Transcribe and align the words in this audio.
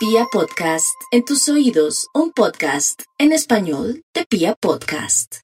Pia 0.00 0.24
Podcast, 0.32 0.96
en 1.10 1.26
tus 1.26 1.46
oídos, 1.50 2.08
un 2.14 2.32
podcast 2.32 3.02
en 3.18 3.32
español 3.32 4.02
de 4.14 4.24
Pia 4.24 4.54
Podcast. 4.54 5.40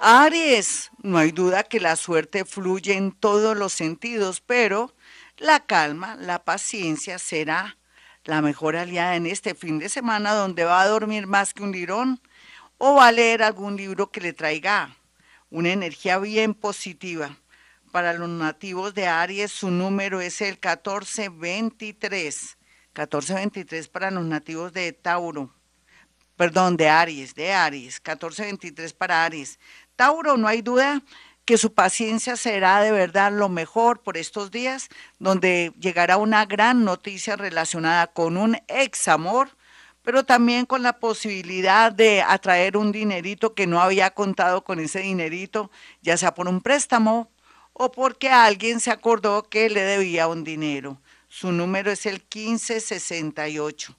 Aries, 0.00 0.90
no 1.04 1.18
hay 1.18 1.30
duda 1.30 1.62
que 1.62 1.78
la 1.78 1.94
suerte 1.94 2.44
fluye 2.44 2.94
en 2.94 3.12
todos 3.12 3.56
los 3.56 3.72
sentidos, 3.72 4.40
pero 4.40 4.92
la 5.36 5.64
calma, 5.66 6.16
la 6.16 6.42
paciencia 6.42 7.20
será 7.20 7.78
la 8.24 8.42
mejor 8.42 8.74
aliada 8.74 9.14
en 9.14 9.26
este 9.26 9.54
fin 9.54 9.78
de 9.78 9.88
semana 9.88 10.34
donde 10.34 10.64
va 10.64 10.82
a 10.82 10.88
dormir 10.88 11.28
más 11.28 11.54
que 11.54 11.62
un 11.62 11.70
lirón 11.70 12.20
o 12.78 12.96
va 12.96 13.06
a 13.06 13.12
leer 13.12 13.44
algún 13.44 13.76
libro 13.76 14.10
que 14.10 14.20
le 14.20 14.32
traiga 14.32 14.96
una 15.48 15.70
energía 15.70 16.18
bien 16.18 16.54
positiva. 16.54 17.38
Para 17.92 18.14
los 18.14 18.28
nativos 18.28 18.94
de 18.94 19.06
Aries, 19.06 19.52
su 19.52 19.70
número 19.70 20.20
es 20.20 20.40
el 20.40 20.54
1423. 20.54 22.56
1423 22.94 23.88
para 23.88 24.10
los 24.10 24.24
nativos 24.24 24.72
de 24.72 24.92
Tauro. 24.92 25.50
Perdón, 26.36 26.76
de 26.76 26.88
Aries, 26.88 27.34
de 27.34 27.52
Aries. 27.52 27.94
1423 27.94 28.92
para 28.92 29.24
Aries. 29.24 29.58
Tauro, 29.96 30.36
no 30.36 30.46
hay 30.46 30.60
duda 30.60 31.02
que 31.44 31.56
su 31.58 31.72
paciencia 31.72 32.36
será 32.36 32.80
de 32.82 32.92
verdad 32.92 33.32
lo 33.32 33.48
mejor 33.48 34.00
por 34.00 34.16
estos 34.16 34.50
días, 34.50 34.88
donde 35.18 35.72
llegará 35.80 36.16
una 36.16 36.44
gran 36.46 36.84
noticia 36.84 37.36
relacionada 37.36 38.08
con 38.08 38.36
un 38.36 38.58
ex 38.68 39.08
amor, 39.08 39.50
pero 40.02 40.24
también 40.24 40.66
con 40.66 40.82
la 40.82 40.98
posibilidad 40.98 41.92
de 41.92 42.22
atraer 42.22 42.76
un 42.76 42.92
dinerito 42.92 43.54
que 43.54 43.66
no 43.66 43.80
había 43.80 44.10
contado 44.10 44.64
con 44.64 44.80
ese 44.80 45.00
dinerito, 45.00 45.70
ya 46.02 46.16
sea 46.16 46.34
por 46.34 46.46
un 46.48 46.60
préstamo 46.60 47.30
o 47.72 47.90
porque 47.90 48.28
alguien 48.28 48.80
se 48.80 48.90
acordó 48.90 49.44
que 49.44 49.70
le 49.70 49.82
debía 49.82 50.28
un 50.28 50.44
dinero. 50.44 51.00
Su 51.34 51.50
número 51.50 51.90
es 51.90 52.04
el 52.04 52.16
1568. 52.16 53.96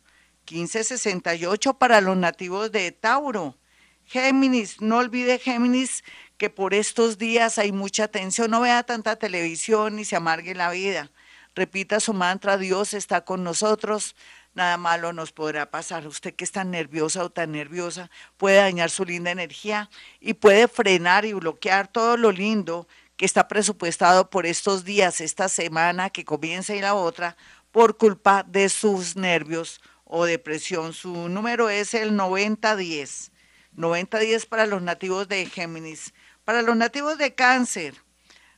1568 0.47 1.73
para 1.79 1.99
los 1.99 2.15
nativos 2.15 2.71
de 2.71 2.91
Tauro. 2.91 3.57
Géminis, 4.05 4.79
no 4.81 4.99
olvide 4.99 5.39
Géminis 5.39 6.03
que 6.37 6.51
por 6.51 6.75
estos 6.75 7.17
días 7.17 7.57
hay 7.57 7.71
mucha 7.71 8.07
tensión, 8.07 8.51
no 8.51 8.61
vea 8.61 8.83
tanta 8.83 9.15
televisión 9.15 9.95
ni 9.95 10.05
se 10.05 10.15
amargue 10.15 10.53
la 10.53 10.69
vida. 10.69 11.09
Repita 11.55 11.99
su 11.99 12.13
mantra, 12.13 12.59
Dios 12.59 12.93
está 12.93 13.25
con 13.25 13.43
nosotros, 13.43 14.15
nada 14.53 14.77
malo 14.77 15.11
nos 15.11 15.31
podrá 15.31 15.71
pasar. 15.71 16.05
Usted 16.05 16.35
que 16.35 16.43
es 16.43 16.51
tan 16.51 16.69
nerviosa 16.69 17.23
o 17.23 17.31
tan 17.31 17.51
nerviosa 17.51 18.11
puede 18.37 18.57
dañar 18.57 18.91
su 18.91 19.05
linda 19.05 19.31
energía 19.31 19.89
y 20.19 20.35
puede 20.35 20.67
frenar 20.67 21.25
y 21.25 21.33
bloquear 21.33 21.87
todo 21.87 22.15
lo 22.15 22.31
lindo 22.31 22.87
que 23.17 23.25
está 23.25 23.47
presupuestado 23.47 24.29
por 24.29 24.45
estos 24.45 24.83
días, 24.83 25.21
esta 25.21 25.49
semana 25.49 26.09
que 26.09 26.25
comienza 26.25 26.75
y 26.75 26.81
la 26.81 26.95
otra, 26.95 27.37
por 27.71 27.97
culpa 27.97 28.43
de 28.43 28.69
sus 28.69 29.15
nervios 29.15 29.81
o 30.05 30.25
depresión. 30.25 30.93
Su 30.93 31.29
número 31.29 31.69
es 31.69 31.93
el 31.93 32.15
9010. 32.15 33.31
9010 33.75 34.45
para 34.45 34.65
los 34.65 34.81
nativos 34.81 35.27
de 35.27 35.45
Géminis. 35.45 36.13
Para 36.45 36.61
los 36.61 36.75
nativos 36.75 37.17
de 37.17 37.33
Cáncer, 37.33 37.95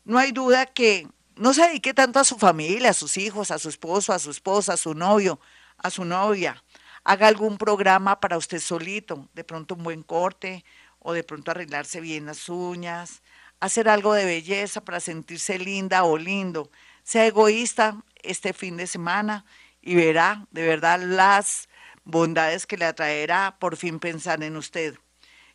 no 0.04 0.18
hay 0.18 0.32
duda 0.32 0.66
que 0.66 1.08
no 1.36 1.54
se 1.54 1.64
dedique 1.64 1.94
tanto 1.94 2.20
a 2.20 2.24
su 2.24 2.38
familia, 2.38 2.90
a 2.90 2.94
sus 2.94 3.18
hijos, 3.18 3.52
a 3.52 3.60
su 3.60 3.70
esposo, 3.70 4.14
a 4.14 4.20
su 4.20 4.32
esposa, 4.32 4.74
a 4.74 4.78
su 4.78 4.94
novio, 4.94 5.40
a 5.78 5.90
su 5.90 6.06
novia. 6.06 6.64
Haga 7.04 7.28
algún 7.28 7.58
programa 7.58 8.20
para 8.20 8.38
usted 8.38 8.60
solito, 8.60 9.30
de 9.34 9.44
pronto 9.44 9.76
un 9.76 9.84
buen 9.84 10.04
corte 10.04 10.66
o 11.00 11.14
de 11.14 11.24
pronto 11.24 11.52
arreglarse 11.52 12.02
bien 12.02 12.26
las 12.26 12.50
uñas, 12.50 13.22
hacer 13.60 13.90
algo 13.90 14.14
de 14.14 14.26
belleza 14.26 14.82
para 14.82 15.00
sentirse 15.00 15.58
linda 15.60 16.04
o 16.04 16.18
lindo. 16.18 16.70
Sea 17.04 17.26
egoísta 17.26 18.04
este 18.24 18.54
fin 18.54 18.78
de 18.78 18.88
semana 18.88 19.46
y 19.82 19.96
verá 19.96 20.48
de 20.52 20.66
verdad 20.66 21.00
las 21.02 21.70
bondades 22.04 22.66
que 22.66 22.78
le 22.78 22.86
atraerá 22.86 23.58
por 23.60 23.78
fin 23.78 24.00
pensar 24.00 24.44
en 24.44 24.58
usted. 24.58 24.96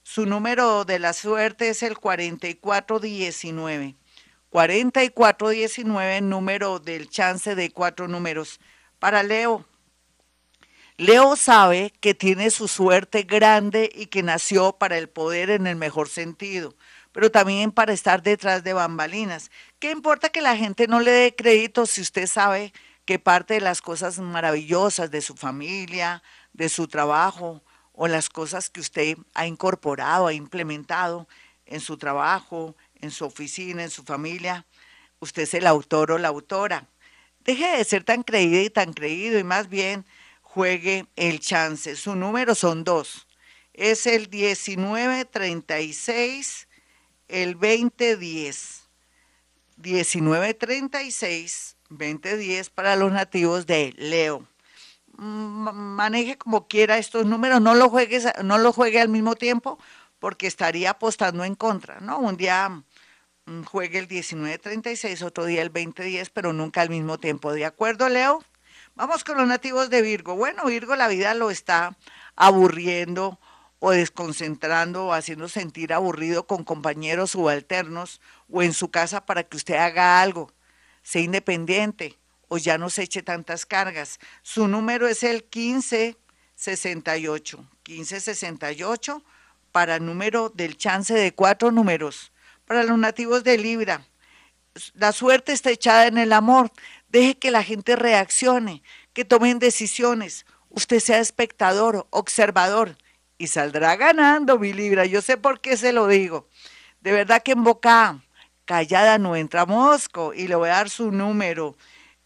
Su 0.02 0.26
número 0.26 0.84
de 0.84 0.98
la 0.98 1.12
suerte 1.12 1.68
es 1.68 1.82
el 1.82 1.98
4419. 1.98 3.96
4419, 4.48 6.20
número 6.22 6.80
del 6.80 7.08
chance 7.08 7.54
de 7.54 7.70
cuatro 7.70 8.08
números. 8.08 8.58
Para 8.98 9.22
Leo. 9.22 9.64
Leo 10.96 11.36
sabe 11.36 11.92
que 12.00 12.14
tiene 12.14 12.50
su 12.50 12.66
suerte 12.66 13.22
grande 13.22 13.90
y 13.94 14.06
que 14.06 14.22
nació 14.22 14.72
para 14.72 14.98
el 14.98 15.08
poder 15.08 15.50
en 15.50 15.66
el 15.66 15.76
mejor 15.76 16.08
sentido 16.08 16.74
pero 17.12 17.30
también 17.30 17.72
para 17.72 17.92
estar 17.92 18.22
detrás 18.22 18.62
de 18.62 18.72
bambalinas. 18.72 19.50
¿Qué 19.78 19.90
importa 19.90 20.28
que 20.28 20.40
la 20.40 20.56
gente 20.56 20.86
no 20.86 21.00
le 21.00 21.10
dé 21.10 21.34
crédito 21.34 21.86
si 21.86 22.00
usted 22.00 22.26
sabe 22.26 22.72
que 23.04 23.18
parte 23.18 23.54
de 23.54 23.60
las 23.60 23.82
cosas 23.82 24.18
maravillosas 24.18 25.10
de 25.10 25.20
su 25.20 25.34
familia, 25.34 26.22
de 26.52 26.68
su 26.68 26.86
trabajo 26.86 27.62
o 27.92 28.08
las 28.08 28.28
cosas 28.28 28.70
que 28.70 28.80
usted 28.80 29.16
ha 29.34 29.46
incorporado, 29.46 30.26
ha 30.26 30.32
implementado 30.32 31.28
en 31.66 31.80
su 31.80 31.96
trabajo, 31.96 32.76
en 33.00 33.10
su 33.10 33.24
oficina, 33.24 33.82
en 33.82 33.90
su 33.90 34.04
familia, 34.04 34.66
usted 35.18 35.42
es 35.42 35.54
el 35.54 35.66
autor 35.66 36.12
o 36.12 36.18
la 36.18 36.28
autora? 36.28 36.86
Deje 37.40 37.76
de 37.76 37.84
ser 37.84 38.04
tan 38.04 38.22
creído 38.22 38.62
y 38.62 38.70
tan 38.70 38.92
creído 38.92 39.38
y 39.38 39.44
más 39.44 39.68
bien 39.68 40.06
juegue 40.42 41.06
el 41.16 41.40
chance. 41.40 41.96
Su 41.96 42.14
número 42.14 42.54
son 42.54 42.84
dos. 42.84 43.26
Es 43.72 44.06
el 44.06 44.28
1936 44.28 46.68
el 47.30 47.54
2010. 47.54 48.80
1936, 49.82 51.76
2010 51.88 52.70
para 52.70 52.96
los 52.96 53.12
nativos 53.12 53.66
de 53.66 53.94
Leo. 53.96 54.46
Maneje 55.16 56.38
como 56.38 56.66
quiera 56.66 56.98
estos 56.98 57.26
números, 57.26 57.60
no 57.60 57.74
lo 57.74 57.90
juegues, 57.90 58.26
no 58.42 58.58
lo 58.58 58.72
juegue 58.72 59.00
al 59.00 59.08
mismo 59.08 59.36
tiempo 59.36 59.78
porque 60.18 60.46
estaría 60.46 60.90
apostando 60.90 61.44
en 61.44 61.54
contra, 61.54 62.00
¿no? 62.00 62.18
Un 62.18 62.36
día 62.36 62.68
mm, 63.46 63.62
juegue 63.64 63.98
el 63.98 64.08
1936, 64.08 65.22
otro 65.22 65.44
día 65.44 65.62
el 65.62 65.72
2010, 65.72 66.30
pero 66.30 66.52
nunca 66.52 66.82
al 66.82 66.90
mismo 66.90 67.18
tiempo. 67.18 67.52
¿De 67.52 67.64
acuerdo, 67.64 68.08
Leo? 68.08 68.42
Vamos 68.94 69.24
con 69.24 69.36
los 69.38 69.46
nativos 69.46 69.90
de 69.90 70.02
Virgo. 70.02 70.36
Bueno, 70.36 70.64
Virgo 70.66 70.94
la 70.96 71.08
vida 71.08 71.34
lo 71.34 71.50
está 71.50 71.96
aburriendo 72.36 73.38
o 73.80 73.90
desconcentrando 73.90 75.06
o 75.06 75.12
haciendo 75.12 75.48
sentir 75.48 75.92
aburrido 75.92 76.46
con 76.46 76.62
compañeros 76.64 77.32
subalternos 77.32 78.20
o 78.48 78.62
en 78.62 78.72
su 78.72 78.90
casa 78.90 79.26
para 79.26 79.42
que 79.42 79.56
usted 79.56 79.74
haga 79.74 80.22
algo, 80.22 80.52
sea 81.02 81.22
independiente 81.22 82.16
o 82.48 82.58
ya 82.58 82.78
no 82.78 82.90
se 82.90 83.02
eche 83.02 83.22
tantas 83.22 83.66
cargas. 83.66 84.20
Su 84.42 84.68
número 84.68 85.08
es 85.08 85.22
el 85.22 85.46
1568. 85.52 87.66
1568 87.88 89.24
para 89.72 89.98
número 89.98 90.50
del 90.50 90.76
chance 90.76 91.14
de 91.14 91.32
cuatro 91.32 91.72
números. 91.72 92.32
Para 92.66 92.84
los 92.84 92.98
nativos 92.98 93.44
de 93.44 93.56
Libra, 93.56 94.04
la 94.94 95.12
suerte 95.12 95.52
está 95.52 95.70
echada 95.70 96.06
en 96.06 96.18
el 96.18 96.34
amor. 96.34 96.70
Deje 97.08 97.38
que 97.38 97.50
la 97.50 97.62
gente 97.62 97.96
reaccione, 97.96 98.82
que 99.12 99.24
tomen 99.24 99.58
decisiones. 99.58 100.44
Usted 100.68 101.00
sea 101.00 101.18
espectador, 101.18 102.06
observador 102.10 102.96
y 103.40 103.48
saldrá 103.48 103.96
ganando 103.96 104.58
mi 104.58 104.74
Libra. 104.74 105.06
Yo 105.06 105.22
sé 105.22 105.38
por 105.38 105.62
qué 105.62 105.78
se 105.78 105.94
lo 105.94 106.06
digo. 106.06 106.46
De 107.00 107.10
verdad 107.10 107.42
que 107.42 107.52
en 107.52 107.64
boca 107.64 108.20
callada 108.66 109.16
no 109.16 109.34
entra 109.34 109.64
mosco 109.64 110.34
y 110.34 110.46
le 110.46 110.56
voy 110.56 110.68
a 110.68 110.72
dar 110.72 110.90
su 110.90 111.10
número, 111.10 111.74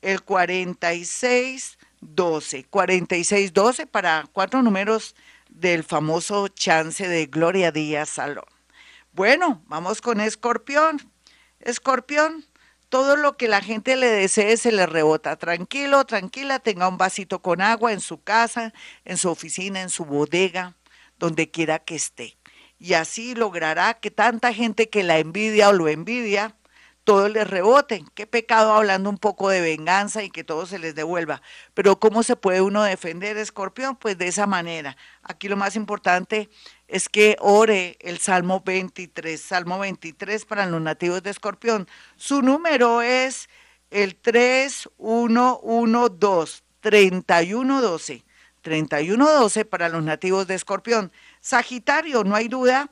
el 0.02 0.22
4612. 0.22 2.64
4612 2.64 3.86
para 3.86 4.28
cuatro 4.32 4.60
números 4.60 5.14
del 5.48 5.84
famoso 5.84 6.48
chance 6.48 7.06
de 7.06 7.26
Gloria 7.26 7.70
Díaz 7.70 8.08
Salón. 8.08 8.46
Bueno, 9.12 9.62
vamos 9.68 10.00
con 10.00 10.20
Escorpión. 10.20 11.00
Escorpión, 11.60 12.44
todo 12.88 13.14
lo 13.14 13.36
que 13.36 13.46
la 13.46 13.60
gente 13.60 13.94
le 13.94 14.08
desee 14.08 14.56
se 14.56 14.72
le 14.72 14.86
rebota. 14.86 15.36
Tranquilo, 15.36 16.04
tranquila, 16.06 16.58
tenga 16.58 16.88
un 16.88 16.98
vasito 16.98 17.40
con 17.40 17.60
agua 17.60 17.92
en 17.92 18.00
su 18.00 18.20
casa, 18.20 18.74
en 19.04 19.16
su 19.16 19.30
oficina, 19.30 19.80
en 19.80 19.90
su 19.90 20.04
bodega 20.04 20.74
donde 21.18 21.50
quiera 21.50 21.78
que 21.78 21.96
esté. 21.96 22.36
Y 22.78 22.94
así 22.94 23.34
logrará 23.34 23.94
que 23.94 24.10
tanta 24.10 24.52
gente 24.52 24.90
que 24.90 25.02
la 25.02 25.18
envidia 25.18 25.70
o 25.70 25.72
lo 25.72 25.88
envidia, 25.88 26.54
todo 27.04 27.28
les 27.28 27.46
rebote. 27.46 28.04
Qué 28.14 28.26
pecado 28.26 28.72
hablando 28.72 29.10
un 29.10 29.18
poco 29.18 29.50
de 29.50 29.60
venganza 29.60 30.22
y 30.22 30.30
que 30.30 30.42
todo 30.42 30.64
se 30.66 30.78
les 30.78 30.94
devuelva. 30.94 31.42
Pero 31.74 32.00
¿cómo 32.00 32.22
se 32.22 32.36
puede 32.36 32.62
uno 32.62 32.82
defender, 32.82 33.36
escorpión? 33.36 33.96
Pues 33.96 34.16
de 34.18 34.28
esa 34.28 34.46
manera. 34.46 34.96
Aquí 35.22 35.48
lo 35.48 35.56
más 35.56 35.76
importante 35.76 36.48
es 36.88 37.08
que 37.08 37.36
ore 37.40 37.96
el 38.00 38.18
Salmo 38.18 38.62
23. 38.64 39.40
Salmo 39.40 39.78
23 39.78 40.44
para 40.46 40.66
los 40.66 40.80
nativos 40.80 41.22
de 41.22 41.30
escorpión. 41.30 41.86
Su 42.16 42.42
número 42.42 43.02
es 43.02 43.48
el 43.90 44.16
3112, 44.16 46.62
3112. 46.80 48.24
3112 48.64 49.66
para 49.66 49.90
los 49.90 50.02
nativos 50.02 50.46
de 50.46 50.54
Escorpión. 50.54 51.12
Sagitario, 51.40 52.24
no 52.24 52.34
hay 52.34 52.48
duda 52.48 52.90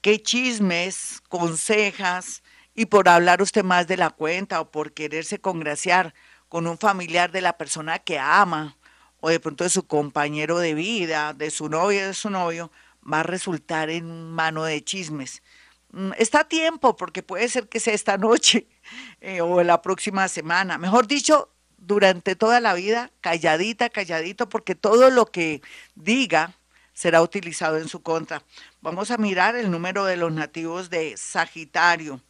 que 0.00 0.22
chismes, 0.22 1.20
consejas 1.28 2.44
y 2.74 2.86
por 2.86 3.08
hablar 3.08 3.42
usted 3.42 3.64
más 3.64 3.88
de 3.88 3.96
la 3.96 4.10
cuenta 4.10 4.60
o 4.60 4.70
por 4.70 4.92
quererse 4.92 5.40
congraciar 5.40 6.14
con 6.48 6.68
un 6.68 6.78
familiar 6.78 7.32
de 7.32 7.40
la 7.40 7.58
persona 7.58 7.98
que 7.98 8.18
ama 8.20 8.76
o 9.20 9.30
de 9.30 9.40
pronto 9.40 9.64
de 9.64 9.70
su 9.70 9.86
compañero 9.86 10.58
de 10.58 10.74
vida, 10.74 11.32
de 11.32 11.50
su 11.50 11.68
novia, 11.68 12.06
de 12.06 12.14
su 12.14 12.30
novio, 12.30 12.70
va 13.02 13.20
a 13.20 13.24
resultar 13.24 13.90
en 13.90 14.30
mano 14.30 14.62
de 14.62 14.84
chismes. 14.84 15.42
Mm, 15.90 16.12
está 16.18 16.40
a 16.40 16.48
tiempo, 16.48 16.94
porque 16.94 17.24
puede 17.24 17.48
ser 17.48 17.68
que 17.68 17.80
sea 17.80 17.94
esta 17.94 18.16
noche 18.16 18.68
eh, 19.20 19.40
o 19.40 19.60
la 19.64 19.82
próxima 19.82 20.28
semana. 20.28 20.78
Mejor 20.78 21.08
dicho, 21.08 21.50
durante 21.86 22.36
toda 22.36 22.60
la 22.60 22.74
vida, 22.74 23.10
calladita, 23.20 23.90
calladito, 23.90 24.48
porque 24.48 24.74
todo 24.74 25.10
lo 25.10 25.26
que 25.26 25.62
diga 25.94 26.54
será 26.92 27.22
utilizado 27.22 27.78
en 27.78 27.88
su 27.88 28.02
contra. 28.02 28.42
Vamos 28.80 29.10
a 29.10 29.18
mirar 29.18 29.54
el 29.54 29.70
número 29.70 30.04
de 30.04 30.16
los 30.16 30.32
nativos 30.32 30.90
de 30.90 31.16
Sagitario. 31.16 32.20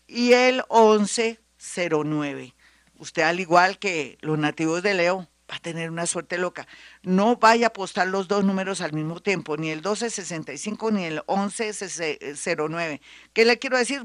y 0.08 0.32
el 0.32 0.64
1109. 0.68 2.56
Usted 2.98 3.22
al 3.22 3.38
igual 3.38 3.78
que 3.78 4.18
los 4.20 4.36
nativos 4.36 4.82
de 4.82 4.94
Leo, 4.94 5.28
va 5.48 5.54
a 5.54 5.60
tener 5.60 5.90
una 5.90 6.06
suerte 6.06 6.38
loca. 6.38 6.66
No 7.04 7.36
vaya 7.36 7.66
a 7.66 7.68
apostar 7.68 8.08
los 8.08 8.26
dos 8.26 8.44
números 8.44 8.80
al 8.80 8.92
mismo 8.92 9.20
tiempo, 9.20 9.56
ni 9.56 9.70
el 9.70 9.76
1265 9.76 10.90
ni 10.90 11.04
el 11.04 11.22
1109. 11.28 13.00
¿Qué 13.32 13.44
le 13.44 13.60
quiero 13.60 13.78
decir? 13.78 14.04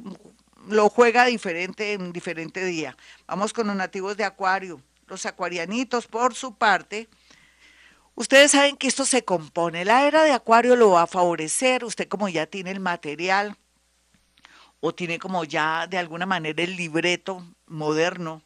Lo 0.67 0.87
juega 0.89 1.25
diferente 1.25 1.93
en 1.93 2.13
diferente 2.13 2.63
día. 2.63 2.95
Vamos 3.25 3.53
con 3.53 3.65
los 3.65 3.75
nativos 3.75 4.17
de 4.17 4.23
Acuario. 4.23 4.79
Los 5.07 5.25
acuarianitos, 5.25 6.05
por 6.05 6.35
su 6.35 6.55
parte, 6.55 7.07
ustedes 8.15 8.51
saben 8.51 8.75
que 8.75 8.87
esto 8.87 9.05
se 9.05 9.23
compone. 9.23 9.85
La 9.85 10.05
era 10.05 10.23
de 10.23 10.31
Acuario 10.31 10.75
lo 10.75 10.91
va 10.91 11.03
a 11.03 11.07
favorecer. 11.07 11.85
Usted 11.85 12.09
como 12.09 12.27
ya 12.27 12.45
tiene 12.45 12.71
el 12.71 12.81
material 12.81 13.55
o 14.81 14.93
tiene 14.93 15.17
como 15.17 15.45
ya 15.45 15.87
de 15.87 15.97
alguna 15.97 16.25
manera 16.25 16.61
el 16.61 16.75
libreto 16.75 17.45
moderno 17.67 18.43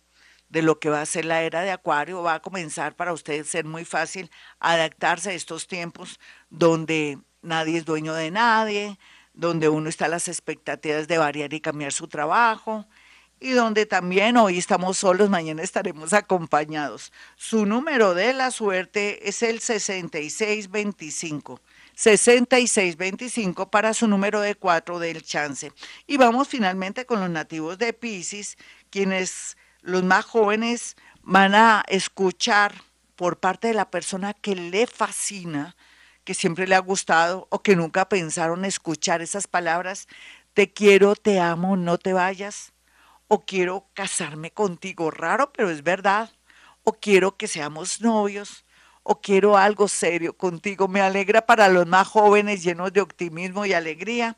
de 0.49 0.61
lo 0.61 0.79
que 0.79 0.89
va 0.89 1.01
a 1.01 1.05
ser 1.05 1.25
la 1.25 1.41
era 1.41 1.61
de 1.61 1.71
Acuario, 1.71 2.21
va 2.21 2.35
a 2.35 2.41
comenzar 2.41 2.95
para 2.95 3.13
ustedes 3.13 3.47
ser 3.47 3.65
muy 3.65 3.85
fácil 3.85 4.29
adaptarse 4.59 5.31
a 5.31 5.33
estos 5.33 5.65
tiempos 5.65 6.19
donde 6.49 7.17
nadie 7.41 7.77
es 7.77 7.85
dueño 7.85 8.13
de 8.13 8.31
nadie, 8.31 8.99
donde 9.33 9.69
uno 9.69 9.89
está 9.89 10.05
a 10.05 10.09
las 10.09 10.27
expectativas 10.27 11.07
de 11.07 11.17
variar 11.17 11.53
y 11.53 11.61
cambiar 11.61 11.93
su 11.93 12.07
trabajo 12.07 12.85
y 13.41 13.51
donde 13.51 13.85
también 13.87 14.37
hoy 14.37 14.59
estamos 14.59 14.99
solos, 14.99 15.31
mañana 15.31 15.63
estaremos 15.63 16.13
acompañados. 16.13 17.11
Su 17.35 17.65
número 17.65 18.13
de 18.13 18.33
la 18.33 18.51
suerte 18.51 19.27
es 19.27 19.41
el 19.41 19.59
6625. 19.59 21.59
6625 21.95 23.71
para 23.71 23.95
su 23.95 24.07
número 24.07 24.41
de 24.41 24.53
4 24.53 24.99
del 24.99 25.23
chance. 25.23 25.73
Y 26.05 26.17
vamos 26.17 26.47
finalmente 26.47 27.07
con 27.07 27.19
los 27.19 27.31
nativos 27.31 27.79
de 27.79 27.93
Pisces, 27.93 28.59
quienes 28.91 29.57
los 29.81 30.03
más 30.03 30.25
jóvenes 30.25 30.95
van 31.23 31.55
a 31.55 31.83
escuchar 31.87 32.75
por 33.15 33.39
parte 33.39 33.69
de 33.69 33.73
la 33.73 33.89
persona 33.89 34.35
que 34.35 34.53
le 34.55 34.85
fascina, 34.85 35.75
que 36.23 36.35
siempre 36.35 36.67
le 36.67 36.75
ha 36.75 36.79
gustado 36.79 37.47
o 37.49 37.63
que 37.63 37.75
nunca 37.75 38.07
pensaron 38.07 38.65
escuchar 38.65 39.23
esas 39.23 39.47
palabras, 39.47 40.07
te 40.53 40.71
quiero, 40.71 41.15
te 41.15 41.39
amo, 41.39 41.75
no 41.75 41.97
te 41.97 42.13
vayas, 42.13 42.71
o 43.33 43.45
quiero 43.45 43.87
casarme 43.93 44.51
contigo, 44.51 45.09
raro, 45.09 45.53
pero 45.53 45.69
es 45.69 45.83
verdad, 45.83 46.29
o 46.83 46.91
quiero 46.91 47.37
que 47.37 47.47
seamos 47.47 48.01
novios, 48.01 48.65
o 49.03 49.21
quiero 49.21 49.55
algo 49.55 49.87
serio 49.87 50.35
contigo. 50.35 50.89
Me 50.89 50.99
alegra 50.99 51.45
para 51.45 51.69
los 51.69 51.87
más 51.87 52.09
jóvenes 52.09 52.61
llenos 52.61 52.91
de 52.91 52.99
optimismo 52.99 53.65
y 53.65 53.71
alegría, 53.71 54.35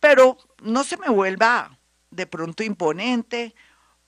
pero 0.00 0.38
no 0.62 0.84
se 0.84 0.96
me 0.96 1.10
vuelva 1.10 1.78
de 2.10 2.26
pronto 2.26 2.62
imponente 2.62 3.54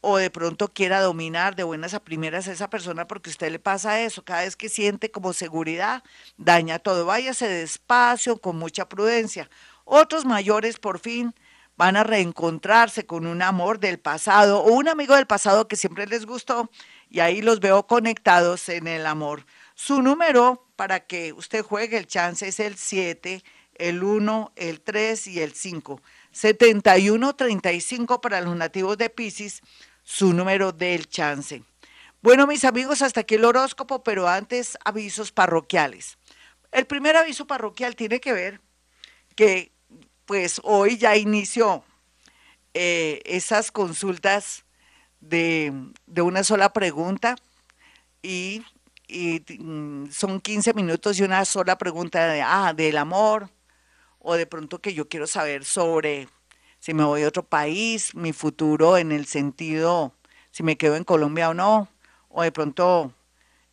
o 0.01 0.17
de 0.17 0.31
pronto 0.31 0.69
quiera 0.73 1.03
dominar 1.03 1.55
de 1.55 1.65
buenas 1.65 1.93
a 1.93 2.03
primeras 2.03 2.49
a 2.49 2.53
esa 2.53 2.71
persona 2.71 3.07
porque 3.07 3.29
a 3.29 3.33
usted 3.33 3.53
le 3.53 3.59
pasa 3.59 4.01
eso, 4.01 4.25
cada 4.25 4.45
vez 4.45 4.57
que 4.57 4.71
siente 4.71 5.11
como 5.11 5.35
seguridad, 5.35 6.05
daña 6.39 6.79
todo. 6.79 7.05
Váyase 7.05 7.49
despacio, 7.49 8.39
con 8.39 8.57
mucha 8.59 8.89
prudencia. 8.89 9.51
Otros 9.85 10.25
mayores 10.25 10.79
por 10.79 11.01
fin 11.01 11.35
van 11.83 11.97
a 11.97 12.05
reencontrarse 12.05 13.07
con 13.07 13.27
un 13.27 13.43
amor 13.43 13.81
del 13.81 13.99
pasado 13.99 14.61
o 14.61 14.71
un 14.73 14.87
amigo 14.87 15.17
del 15.17 15.27
pasado 15.27 15.67
que 15.67 15.75
siempre 15.75 16.07
les 16.07 16.27
gustó 16.27 16.71
y 17.11 17.19
ahí 17.19 17.43
los 17.43 17.59
veo 17.59 17.89
conectados 17.89 18.69
en 18.69 18.87
el 18.87 19.05
amor. 19.05 19.47
Su 19.75 20.01
número 20.01 20.65
para 20.77 21.01
que 21.01 21.33
usted 21.33 21.65
juegue 21.65 21.97
el 21.97 22.07
chance 22.07 22.47
es 22.47 22.61
el 22.61 22.77
7, 22.77 23.43
el 23.75 24.05
1, 24.05 24.53
el 24.55 24.81
3 24.81 25.27
y 25.27 25.41
el 25.41 25.55
5. 25.55 26.01
7135 26.31 28.21
para 28.21 28.41
los 28.41 28.55
nativos 28.55 28.97
de 28.97 29.11
Pisces 29.11 29.61
su 30.05 30.33
número 30.33 30.71
del 30.71 31.09
chance. 31.09 31.65
Bueno, 32.21 32.47
mis 32.47 32.65
amigos, 32.65 33.03
hasta 33.03 33.23
aquí 33.23 33.35
el 33.35 33.45
horóscopo, 33.45 34.05
pero 34.05 34.29
antes 34.29 34.79
avisos 34.85 35.33
parroquiales. 35.33 36.17
El 36.71 36.87
primer 36.87 37.17
aviso 37.17 37.49
parroquial 37.49 37.97
tiene 37.97 38.21
que 38.21 38.33
ver 38.33 38.61
que 39.35 39.73
pues 40.27 40.61
hoy 40.65 40.97
ya 40.97 41.17
inició 41.17 41.85
eh, 42.75 43.21
esas 43.25 43.71
consultas 43.71 44.65
de, 45.21 45.73
una 46.17 46.45
sola 46.45 46.73
pregunta 46.73 47.37
y, 48.23 48.65
mm, 49.59 50.07
son 50.11 50.41
15 50.41 50.75
minutos 50.75 51.19
y 51.19 51.23
una 51.23 51.45
sola 51.45 51.79
pregunta 51.79 52.27
de, 52.29 52.43
ah, 52.43 52.73
del 52.75 52.97
amor 52.97 53.51
o 54.19 54.35
de 54.35 54.47
pronto 54.47 54.81
que 54.81 54.95
yo 54.95 55.09
quiero 55.09 55.27
saber 55.27 55.65
sobre 55.65 56.29
si 56.79 56.95
me 56.95 57.05
voy 57.05 57.23
a 57.23 57.29
otro 57.29 57.45
país, 57.45 58.15
mi 58.15 58.33
futuro 58.33 58.97
en 58.97 59.13
el 59.13 59.27
sentido, 59.27 60.15
si 60.51 60.63
me 60.63 60.77
quedo 60.77 60.97
en 60.97 61.05
Colombia 61.05 61.51
o 61.51 61.55
no, 61.55 61.89
o 62.29 62.43
de 62.43 62.51
pronto 62.51 63.13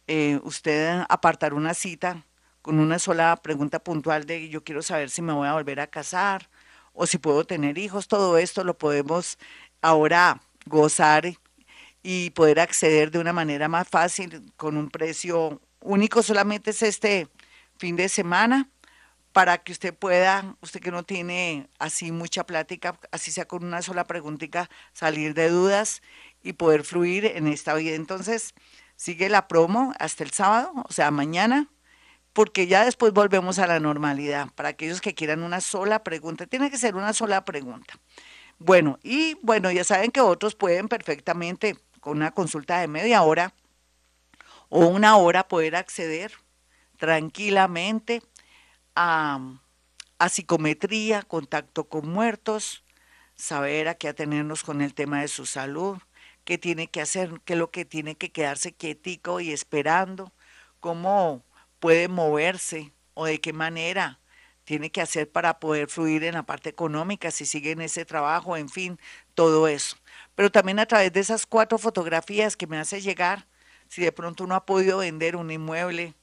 eh, 0.08 0.39
usted 0.44 1.03
apartar 1.10 1.53
una 1.53 1.74
cita 1.74 2.24
con 2.62 2.80
una 2.80 3.00
sola 3.00 3.36
pregunta 3.42 3.80
puntual 3.80 4.25
de 4.25 4.50
yo 4.50 4.63
quiero 4.63 4.82
saber 4.82 5.10
si 5.10 5.22
me 5.22 5.34
voy 5.34 5.48
a 5.48 5.54
volver 5.54 5.80
a 5.80 5.88
casar 5.88 6.50
o 6.94 7.06
si 7.08 7.18
puedo 7.18 7.46
tener 7.46 7.78
hijos, 7.78 8.08
todo 8.08 8.38
esto 8.38 8.63
lo 8.63 8.78
podemos 8.78 9.38
ahora 9.82 10.42
gozar 10.66 11.25
y 12.04 12.30
poder 12.32 12.60
acceder 12.60 13.12
de 13.12 13.20
una 13.20 13.34
manera 13.34 13.68
más 13.68 13.88
fácil 13.88 14.51
con 14.58 14.78
un 14.78 14.89
precio 14.89 15.62
único, 15.82 16.24
solamente 16.24 16.72
es 16.72 16.82
este 16.82 17.28
fin 17.78 17.96
de 17.96 18.10
semana 18.10 18.70
para 19.32 19.60
que 19.60 19.72
usted 19.72 19.94
pueda, 19.94 20.56
usted 20.62 20.82
que 20.82 20.92
no 20.92 21.04
tiene 21.04 21.70
así 21.78 22.12
mucha 22.12 22.46
plática, 22.46 23.00
así 23.12 23.32
sea 23.32 23.48
con 23.48 23.63
una 23.63 23.82
sola 23.82 24.06
preguntita, 24.06 24.70
salir 24.94 25.34
de 25.34 25.50
dudas 25.50 26.01
y 26.44 26.54
poder 26.54 26.84
fluir 26.84 27.25
en 27.25 27.48
esta 27.48 27.74
vida. 27.75 27.96
Entonces, 27.96 28.54
sigue 28.96 29.30
la 29.30 29.48
promo 29.48 29.94
hasta 30.00 30.24
el 30.24 30.32
sábado, 30.32 30.72
o 30.88 30.92
sea, 30.92 31.12
mañana, 31.12 31.68
porque 32.33 32.67
ya 32.67 32.86
después 32.86 33.13
volvemos 33.13 33.59
a 33.59 33.67
la 33.67 33.79
normalidad. 33.79 34.50
Para 34.55 34.69
aquellos 34.69 35.01
que 35.01 35.13
quieran 35.13 35.43
una 35.43 35.62
sola 35.62 36.03
pregunta, 36.03 36.45
tiene 36.45 36.69
que 36.69 36.77
ser 36.77 36.95
una 36.95 37.13
sola 37.13 37.45
pregunta. 37.45 37.95
Bueno, 38.59 39.00
y 39.03 39.36
bueno, 39.41 39.71
ya 39.71 39.83
saben 39.83 40.12
que 40.12 40.21
otros 40.21 40.55
pueden 40.55 40.88
perfectamente 40.88 41.77
con 42.00 42.17
una 42.17 42.31
consulta 42.31 42.79
de 42.79 42.88
media 42.88 43.24
hora 43.24 43.53
o 44.69 44.86
una 44.88 45.17
hora 45.17 45.48
poder 45.48 45.75
acceder 45.75 46.33
tranquilamente 46.98 48.21
a, 48.95 49.39
psicometría, 50.29 51.21
contacto 51.24 51.86
con 51.86 52.09
muertos, 52.09 52.83
saber 53.36 53.88
a 53.88 53.95
qué 53.95 54.09
atenernos 54.09 54.63
con 54.63 54.81
el 54.81 54.93
tema 54.93 55.21
de 55.21 55.29
su 55.29 55.45
salud, 55.45 55.98
qué 56.43 56.57
tiene 56.57 56.88
que 56.88 57.01
hacer, 57.01 57.39
qué 57.45 57.53
es 57.53 57.59
lo 57.59 57.71
que 57.71 57.86
tiene 57.86 58.15
que 58.15 58.31
quedarse 58.31 58.74
quietico 58.74 59.39
y 59.39 59.51
esperando, 59.51 60.33
cómo 60.81 61.43
puede 61.79 62.07
moverse 62.07 62.93
o 63.13 63.25
de 63.25 63.41
qué 63.41 63.53
manera 63.53 64.19
tiene 64.63 64.91
que 64.91 65.01
hacer 65.01 65.31
para 65.31 65.59
poder 65.59 65.89
fluir 65.89 66.24
en 66.24 66.36
la 66.36 66.43
parte 66.43 66.69
económica, 66.69 67.31
si 67.31 67.45
sigue 67.45 67.71
en 67.71 67.81
ese 67.81 68.05
trabajo, 68.05 68.55
en 68.55 68.69
fin, 68.69 69.00
todo 69.33 69.67
eso. 69.67 69.98
pero 70.36 70.51
también 70.51 70.79
a 70.79 70.86
través 70.86 71.12
de 71.12 71.19
esas 71.21 71.45
cuatro 71.45 71.77
fotografías 71.79 72.55
que 72.55 72.67
me 72.67 72.77
hace 72.77 73.01
llegar, 73.01 73.48
si 73.88 74.01
de 74.03 74.12
pronto 74.12 74.43
uno 74.43 74.55
ha 74.55 74.65
podido 74.65 75.00
vender 75.00 75.36
un 75.36 75.51
inmueble 75.51 76.13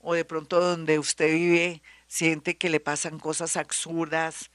o 0.00 0.14
de 0.14 0.24
pronto 0.24 0.60
donde 0.60 0.98
usted 0.98 1.32
vive 1.32 1.82
siente 2.08 2.58
que 2.58 2.68
le 2.68 2.80
pasan 2.80 3.18
cosas 3.18 3.56
absurdas, 3.56 4.50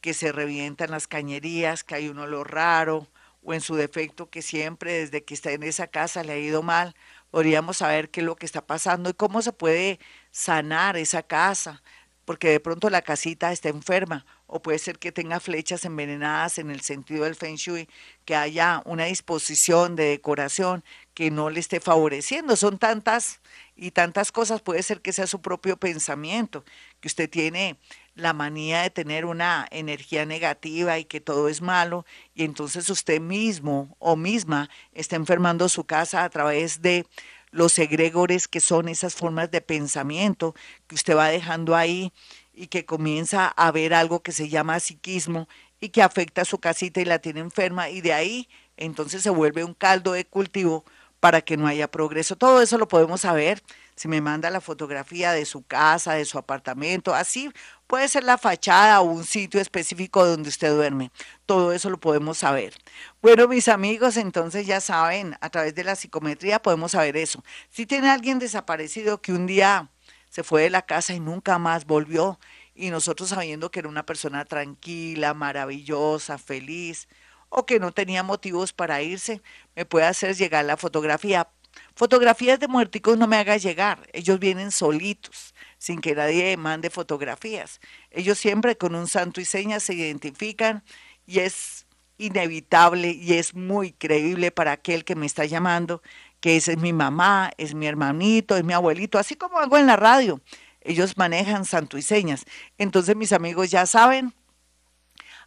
que 0.00 0.14
se 0.14 0.32
revientan 0.32 0.90
las 0.90 1.08
cañerías, 1.08 1.84
que 1.84 1.96
hay 1.96 2.08
un 2.08 2.18
olor 2.18 2.52
raro, 2.52 3.08
o 3.42 3.52
en 3.54 3.60
su 3.60 3.74
defecto 3.74 4.30
que 4.30 4.42
siempre 4.42 4.92
desde 4.92 5.24
que 5.24 5.34
está 5.34 5.52
en 5.52 5.64
esa 5.64 5.88
casa 5.88 6.22
le 6.22 6.32
ha 6.34 6.38
ido 6.38 6.62
mal, 6.62 6.94
podríamos 7.32 7.78
saber 7.78 8.10
qué 8.10 8.20
es 8.20 8.26
lo 8.26 8.36
que 8.36 8.46
está 8.46 8.64
pasando 8.64 9.10
y 9.10 9.14
cómo 9.14 9.40
se 9.42 9.52
puede 9.52 9.98
sanar 10.30 10.98
esa 10.98 11.22
casa, 11.22 11.82
porque 12.26 12.50
de 12.50 12.60
pronto 12.60 12.90
la 12.90 13.02
casita 13.02 13.50
está 13.50 13.70
enferma 13.70 14.26
o 14.46 14.60
puede 14.60 14.78
ser 14.78 14.98
que 14.98 15.12
tenga 15.12 15.40
flechas 15.40 15.86
envenenadas 15.86 16.58
en 16.58 16.70
el 16.70 16.82
sentido 16.82 17.24
del 17.24 17.34
feng 17.34 17.56
shui, 17.56 17.88
que 18.26 18.36
haya 18.36 18.82
una 18.84 19.06
disposición 19.06 19.96
de 19.96 20.04
decoración 20.10 20.84
que 21.14 21.30
no 21.30 21.50
le 21.50 21.60
esté 21.60 21.80
favoreciendo. 21.80 22.56
Son 22.56 22.78
tantas 22.78 23.40
y 23.76 23.90
tantas 23.90 24.32
cosas, 24.32 24.60
puede 24.60 24.82
ser 24.82 25.00
que 25.00 25.12
sea 25.12 25.26
su 25.26 25.40
propio 25.40 25.76
pensamiento, 25.76 26.64
que 27.00 27.08
usted 27.08 27.28
tiene 27.28 27.78
la 28.14 28.32
manía 28.32 28.82
de 28.82 28.90
tener 28.90 29.24
una 29.24 29.66
energía 29.70 30.26
negativa 30.26 30.98
y 30.98 31.04
que 31.04 31.20
todo 31.20 31.48
es 31.48 31.62
malo, 31.62 32.04
y 32.34 32.44
entonces 32.44 32.88
usted 32.90 33.20
mismo 33.20 33.96
o 33.98 34.16
misma 34.16 34.68
está 34.92 35.16
enfermando 35.16 35.68
su 35.68 35.84
casa 35.84 36.24
a 36.24 36.30
través 36.30 36.82
de 36.82 37.06
los 37.50 37.78
egregores 37.78 38.48
que 38.48 38.60
son 38.60 38.88
esas 38.88 39.14
formas 39.14 39.50
de 39.50 39.60
pensamiento 39.60 40.54
que 40.86 40.94
usted 40.94 41.16
va 41.16 41.28
dejando 41.28 41.76
ahí 41.76 42.12
y 42.54 42.66
que 42.66 42.84
comienza 42.84 43.46
a 43.48 43.70
ver 43.70 43.94
algo 43.94 44.22
que 44.22 44.32
se 44.32 44.48
llama 44.48 44.80
psiquismo 44.80 45.48
y 45.78 45.90
que 45.90 46.02
afecta 46.02 46.42
a 46.42 46.46
su 46.46 46.58
casita 46.58 47.00
y 47.00 47.04
la 47.04 47.18
tiene 47.18 47.40
enferma 47.40 47.90
y 47.90 48.00
de 48.00 48.14
ahí 48.14 48.48
entonces 48.76 49.22
se 49.22 49.30
vuelve 49.30 49.64
un 49.64 49.74
caldo 49.74 50.12
de 50.12 50.24
cultivo 50.24 50.84
para 51.22 51.40
que 51.40 51.56
no 51.56 51.68
haya 51.68 51.88
progreso. 51.88 52.34
Todo 52.34 52.60
eso 52.60 52.78
lo 52.78 52.88
podemos 52.88 53.20
saber 53.20 53.62
si 53.94 54.08
me 54.08 54.20
manda 54.20 54.50
la 54.50 54.60
fotografía 54.60 55.30
de 55.30 55.44
su 55.44 55.62
casa, 55.62 56.14
de 56.14 56.24
su 56.24 56.36
apartamento, 56.36 57.14
así 57.14 57.48
puede 57.86 58.08
ser 58.08 58.24
la 58.24 58.38
fachada 58.38 59.00
o 59.00 59.04
un 59.04 59.22
sitio 59.22 59.60
específico 59.60 60.26
donde 60.26 60.48
usted 60.48 60.74
duerme. 60.74 61.12
Todo 61.46 61.72
eso 61.72 61.90
lo 61.90 62.00
podemos 62.00 62.38
saber. 62.38 62.74
Bueno, 63.20 63.46
mis 63.46 63.68
amigos, 63.68 64.16
entonces 64.16 64.66
ya 64.66 64.80
saben, 64.80 65.36
a 65.40 65.48
través 65.48 65.76
de 65.76 65.84
la 65.84 65.94
psicometría 65.94 66.60
podemos 66.60 66.90
saber 66.90 67.16
eso. 67.16 67.44
Si 67.70 67.86
tiene 67.86 68.10
alguien 68.10 68.40
desaparecido 68.40 69.22
que 69.22 69.32
un 69.32 69.46
día 69.46 69.92
se 70.28 70.42
fue 70.42 70.62
de 70.62 70.70
la 70.70 70.82
casa 70.82 71.14
y 71.14 71.20
nunca 71.20 71.58
más 71.58 71.84
volvió. 71.84 72.40
Y 72.74 72.90
nosotros 72.90 73.28
sabiendo 73.28 73.70
que 73.70 73.78
era 73.78 73.88
una 73.88 74.06
persona 74.06 74.44
tranquila, 74.44 75.34
maravillosa, 75.34 76.36
feliz, 76.38 77.06
o 77.54 77.66
que 77.66 77.78
no 77.78 77.92
tenía 77.92 78.22
motivos 78.22 78.72
para 78.72 79.02
irse, 79.02 79.42
me 79.76 79.84
puede 79.84 80.06
hacer 80.06 80.34
llegar 80.34 80.64
la 80.64 80.78
fotografía. 80.78 81.48
Fotografías 81.94 82.58
de 82.58 82.66
muerticos 82.66 83.18
no 83.18 83.26
me 83.26 83.36
haga 83.36 83.58
llegar, 83.58 84.08
ellos 84.12 84.38
vienen 84.38 84.72
solitos, 84.72 85.54
sin 85.76 86.00
que 86.00 86.14
nadie 86.14 86.56
mande 86.56 86.88
fotografías. 86.88 87.80
Ellos 88.10 88.38
siempre 88.38 88.76
con 88.76 88.94
un 88.94 89.06
santo 89.06 89.40
y 89.40 89.44
señas 89.44 89.82
se 89.82 89.94
identifican 89.94 90.82
y 91.26 91.40
es 91.40 91.86
inevitable 92.16 93.10
y 93.10 93.34
es 93.34 93.54
muy 93.54 93.92
creíble 93.92 94.50
para 94.50 94.72
aquel 94.72 95.04
que 95.04 95.14
me 95.14 95.26
está 95.26 95.44
llamando 95.44 96.02
que 96.40 96.56
esa 96.56 96.72
es 96.72 96.78
mi 96.78 96.92
mamá, 96.92 97.52
es 97.56 97.74
mi 97.74 97.86
hermanito, 97.86 98.56
es 98.56 98.64
mi 98.64 98.72
abuelito, 98.72 99.18
así 99.18 99.36
como 99.36 99.58
hago 99.58 99.78
en 99.78 99.86
la 99.86 99.96
radio. 99.96 100.40
Ellos 100.80 101.16
manejan 101.16 101.64
santo 101.64 101.98
y 101.98 102.02
señas. 102.02 102.44
Entonces, 102.78 103.14
mis 103.14 103.32
amigos 103.32 103.70
ya 103.70 103.86
saben, 103.86 104.34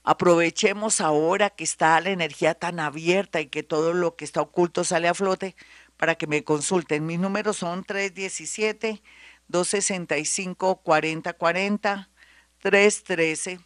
aprovechemos 0.05 1.01
ahora 1.01 1.49
que 1.49 1.63
está 1.63 1.99
la 1.99 2.11
energía 2.11 2.53
tan 2.53 2.79
abierta 2.79 3.41
y 3.41 3.47
que 3.47 3.63
todo 3.63 3.91
lo 3.91 4.15
que 4.15 4.23
está 4.23 4.41
oculto 4.41 4.83
sale 4.83 5.07
a 5.07 5.15
flote 5.15 5.55
para 5.97 6.15
que 6.15 6.27
me 6.27 6.43
consulten. 6.43 7.05
Mis 7.05 7.19
números 7.19 7.57
son 7.57 7.83
317 7.83 9.01
265 9.47 10.81
4040 10.83 12.09
313 12.59 13.59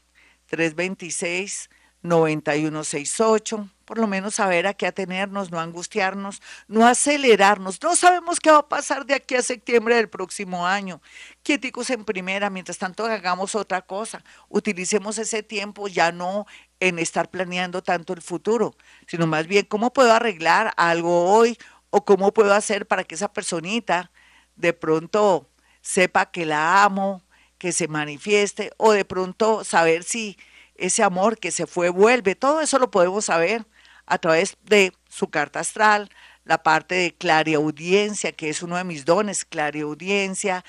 326 0.48 1.70
9168 2.02 3.70
por 3.90 3.98
lo 3.98 4.06
menos 4.06 4.36
saber 4.36 4.68
a 4.68 4.76
qué 4.76 4.86
atenernos, 4.86 5.50
no 5.50 5.60
angustiarnos, 5.60 6.44
no 6.68 6.86
acelerarnos. 6.86 7.82
No 7.82 7.96
sabemos 7.96 8.40
qué 8.40 8.52
va 8.52 8.60
a 8.60 8.70
pasar 8.70 9.04
de 9.04 9.16
aquí 9.16 9.34
a 9.34 9.42
septiembre 9.42 9.96
del 9.96 10.08
próximo 10.08 10.68
año. 10.68 11.02
Quieticos 11.42 11.90
en 11.90 12.06
primera, 12.06 12.52
mientras 12.52 12.78
tanto 12.78 13.08
hagamos 13.08 13.56
otra 13.56 13.82
cosa. 13.82 14.24
Utilicemos 14.48 15.18
ese 15.18 15.42
tiempo 15.42 15.88
ya 15.88 16.12
no 16.12 16.46
en 16.80 17.00
estar 17.00 17.32
planeando 17.32 17.82
tanto 17.82 18.14
el 18.14 18.22
futuro, 18.22 18.76
sino 19.08 19.26
más 19.26 19.48
bien 19.48 19.66
cómo 19.66 19.92
puedo 19.92 20.14
arreglar 20.14 20.72
algo 20.78 21.26
hoy 21.34 21.58
o 21.90 22.06
cómo 22.06 22.32
puedo 22.32 22.54
hacer 22.54 22.86
para 22.86 23.04
que 23.04 23.16
esa 23.16 23.34
personita 23.34 24.12
de 24.56 24.74
pronto 24.74 25.50
sepa 25.82 26.30
que 26.30 26.46
la 26.46 26.84
amo, 26.84 27.24
que 27.58 27.72
se 27.72 27.88
manifieste 27.88 28.72
o 28.78 28.92
de 28.92 29.04
pronto 29.04 29.64
saber 29.64 30.04
si 30.04 30.38
ese 30.80 31.04
amor 31.04 31.38
que 31.38 31.52
se 31.52 31.68
fue 31.68 31.90
vuelve. 31.90 32.36
Todo 32.36 32.62
eso 32.62 32.80
lo 32.80 32.92
podemos 32.92 33.26
saber 33.26 33.66
a 34.06 34.18
través 34.18 34.58
de 34.64 34.94
su 35.10 35.30
carta 35.30 35.60
astral, 35.60 36.10
la 36.44 36.64
parte 36.64 36.96
de 36.96 37.14
clariaudiencia, 37.14 38.32
que 38.32 38.50
es 38.50 38.64
uno 38.64 38.78
de 38.78 38.84
mis 38.84 39.06
dones, 39.06 39.46
clariaudiencia, 39.46 40.66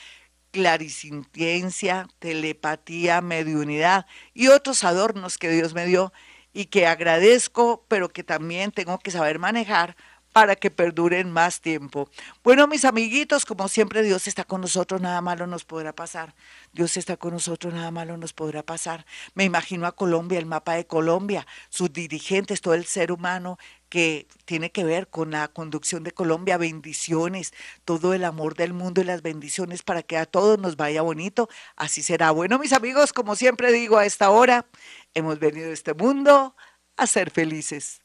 clarisintiencia, 0.50 2.06
telepatía, 2.18 3.20
mediunidad 3.20 4.06
y 4.34 4.48
otros 4.48 4.84
adornos 4.84 5.38
que 5.38 5.48
Dios 5.48 5.74
me 5.74 5.86
dio 5.86 6.12
y 6.52 6.66
que 6.66 6.86
agradezco, 6.86 7.84
pero 7.88 8.08
que 8.08 8.24
también 8.24 8.72
tengo 8.72 8.98
que 8.98 9.10
saber 9.10 9.38
manejar 9.38 9.96
para 10.32 10.56
que 10.56 10.70
perduren 10.70 11.30
más 11.30 11.60
tiempo. 11.60 12.08
Bueno, 12.44 12.66
mis 12.66 12.84
amiguitos, 12.84 13.44
como 13.44 13.68
siempre, 13.68 14.02
Dios 14.02 14.28
está 14.28 14.44
con 14.44 14.60
nosotros, 14.60 15.00
nada 15.00 15.20
malo 15.20 15.46
nos 15.46 15.64
podrá 15.64 15.92
pasar. 15.92 16.34
Dios 16.72 16.96
está 16.96 17.16
con 17.16 17.32
nosotros, 17.32 17.74
nada 17.74 17.90
malo 17.90 18.16
nos 18.16 18.32
podrá 18.32 18.62
pasar. 18.62 19.04
Me 19.34 19.44
imagino 19.44 19.86
a 19.86 19.92
Colombia, 19.92 20.38
el 20.38 20.46
mapa 20.46 20.74
de 20.74 20.86
Colombia, 20.86 21.46
sus 21.68 21.92
dirigentes, 21.92 22.60
todo 22.60 22.74
el 22.74 22.84
ser 22.84 23.12
humano 23.12 23.58
que 23.88 24.28
tiene 24.44 24.70
que 24.70 24.84
ver 24.84 25.08
con 25.08 25.32
la 25.32 25.48
conducción 25.48 26.04
de 26.04 26.12
Colombia, 26.12 26.56
bendiciones, 26.56 27.52
todo 27.84 28.14
el 28.14 28.24
amor 28.24 28.54
del 28.54 28.72
mundo 28.72 29.00
y 29.00 29.04
las 29.04 29.20
bendiciones 29.22 29.82
para 29.82 30.02
que 30.04 30.16
a 30.16 30.26
todos 30.26 30.58
nos 30.60 30.76
vaya 30.76 31.02
bonito. 31.02 31.48
Así 31.76 32.02
será. 32.02 32.30
Bueno, 32.30 32.58
mis 32.58 32.72
amigos, 32.72 33.12
como 33.12 33.34
siempre 33.34 33.72
digo 33.72 33.98
a 33.98 34.06
esta 34.06 34.30
hora, 34.30 34.66
hemos 35.14 35.40
venido 35.40 35.70
a 35.70 35.72
este 35.72 35.92
mundo 35.94 36.54
a 36.96 37.06
ser 37.08 37.30
felices. 37.30 37.99